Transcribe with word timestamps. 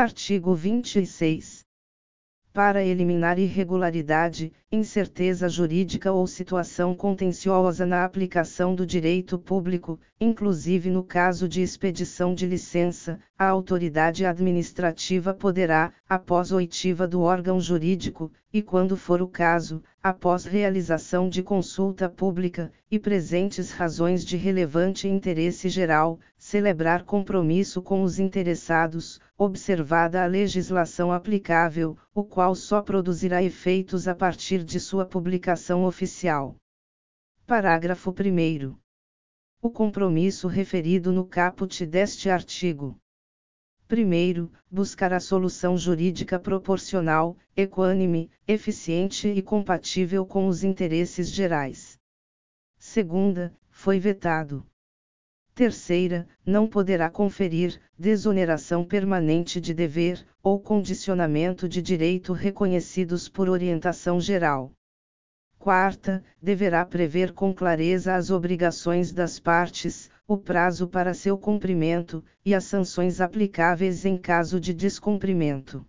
Artigo 0.00 0.54
26 0.54 1.60
para 2.54 2.82
eliminar 2.82 3.38
irregularidade, 3.38 4.50
incerteza 4.72 5.46
jurídica 5.46 6.10
ou 6.10 6.26
situação 6.26 6.96
contenciosa 6.96 7.84
na 7.84 8.02
aplicação 8.02 8.74
do 8.74 8.86
direito 8.86 9.38
público, 9.38 10.00
inclusive 10.18 10.88
no 10.88 11.04
caso 11.04 11.46
de 11.46 11.60
expedição 11.60 12.34
de 12.34 12.46
licença, 12.46 13.20
a 13.38 13.44
autoridade 13.44 14.24
administrativa 14.24 15.34
poderá, 15.34 15.92
após 16.08 16.50
oitiva 16.50 17.06
do 17.06 17.20
órgão 17.20 17.60
jurídico, 17.60 18.32
e 18.52 18.60
quando 18.60 18.96
for 18.96 19.22
o 19.22 19.28
caso, 19.28 19.82
após 20.02 20.44
realização 20.44 21.28
de 21.28 21.42
consulta 21.42 22.08
pública, 22.08 22.72
e 22.90 22.98
presentes 22.98 23.70
razões 23.70 24.24
de 24.24 24.36
relevante 24.36 25.06
interesse 25.06 25.68
geral, 25.68 26.18
celebrar 26.36 27.04
compromisso 27.04 27.80
com 27.80 28.02
os 28.02 28.18
interessados, 28.18 29.20
observada 29.38 30.22
a 30.22 30.26
legislação 30.26 31.12
aplicável, 31.12 31.96
o 32.12 32.24
qual 32.24 32.54
só 32.54 32.82
produzirá 32.82 33.42
efeitos 33.42 34.08
a 34.08 34.14
partir 34.14 34.64
de 34.64 34.80
sua 34.80 35.06
publicação 35.06 35.84
oficial. 35.84 36.56
Parágrafo 37.46 38.10
1. 38.10 38.76
O 39.62 39.70
compromisso 39.70 40.48
referido 40.48 41.12
no 41.12 41.24
caput 41.24 41.86
deste 41.86 42.28
artigo. 42.28 42.98
Primeiro, 43.90 44.52
buscar 44.70 45.12
a 45.12 45.18
solução 45.18 45.76
jurídica 45.76 46.38
proporcional, 46.38 47.36
equânime, 47.56 48.30
eficiente 48.46 49.26
e 49.26 49.42
compatível 49.42 50.24
com 50.24 50.46
os 50.46 50.62
interesses 50.62 51.28
gerais. 51.28 51.98
Segunda, 52.78 53.52
foi 53.68 53.98
vetado. 53.98 54.64
Terceira, 55.56 56.28
não 56.46 56.68
poderá 56.68 57.10
conferir 57.10 57.80
desoneração 57.98 58.84
permanente 58.84 59.60
de 59.60 59.74
dever 59.74 60.24
ou 60.40 60.60
condicionamento 60.60 61.68
de 61.68 61.82
direito 61.82 62.32
reconhecidos 62.32 63.28
por 63.28 63.48
orientação 63.48 64.20
geral. 64.20 64.70
Quarta, 65.58 66.22
deverá 66.40 66.86
prever 66.86 67.32
com 67.32 67.52
clareza 67.52 68.14
as 68.14 68.30
obrigações 68.30 69.12
das 69.12 69.40
partes, 69.40 70.08
o 70.32 70.38
prazo 70.38 70.86
para 70.86 71.12
seu 71.12 71.36
cumprimento 71.36 72.22
e 72.44 72.54
as 72.54 72.62
sanções 72.62 73.20
aplicáveis 73.20 74.04
em 74.04 74.16
caso 74.16 74.60
de 74.60 74.72
descumprimento. 74.72 75.84